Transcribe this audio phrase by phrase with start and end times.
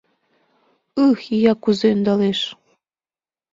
[1.05, 2.39] Ых, ия, кузе ӧндалеш!